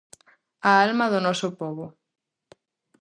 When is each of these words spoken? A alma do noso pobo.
A 0.69 0.71
alma 0.85 1.05
do 1.13 1.19
noso 1.25 1.47
pobo. 1.59 1.85